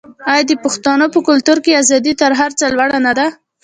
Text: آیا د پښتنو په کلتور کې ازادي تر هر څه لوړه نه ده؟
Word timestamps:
آیا 0.31 0.43
د 0.49 0.53
پښتنو 0.63 1.05
په 1.13 1.19
کلتور 1.27 1.57
کې 1.65 1.79
ازادي 1.81 2.13
تر 2.21 2.31
هر 2.39 2.51
څه 2.59 2.65
لوړه 2.75 2.97
نه 3.05 3.13
ده؟ 3.17 3.27